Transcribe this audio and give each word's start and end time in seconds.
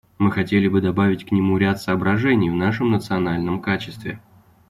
Мы 0.17 0.31
хотели 0.31 0.67
бы 0.67 0.81
добавить 0.81 1.25
к 1.27 1.31
нему 1.31 1.59
ряд 1.59 1.79
соображений 1.79 2.49
в 2.49 2.55
нашем 2.55 2.89
национальном 2.89 3.61
качестве. 3.61 4.19